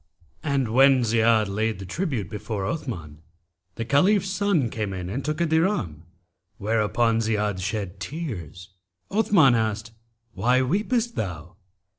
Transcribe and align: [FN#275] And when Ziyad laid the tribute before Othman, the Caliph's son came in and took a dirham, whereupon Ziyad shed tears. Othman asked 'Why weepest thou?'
[FN#275] 0.43 0.51
And 0.55 0.67
when 0.73 1.03
Ziyad 1.03 1.47
laid 1.47 1.77
the 1.77 1.85
tribute 1.85 2.27
before 2.27 2.65
Othman, 2.65 3.21
the 3.75 3.85
Caliph's 3.85 4.31
son 4.31 4.71
came 4.71 4.93
in 4.93 5.11
and 5.11 5.23
took 5.23 5.39
a 5.39 5.45
dirham, 5.45 6.05
whereupon 6.57 7.19
Ziyad 7.19 7.59
shed 7.61 7.99
tears. 7.99 8.69
Othman 9.11 9.53
asked 9.53 9.91
'Why 10.33 10.63
weepest 10.63 11.13
thou?' 11.15 11.55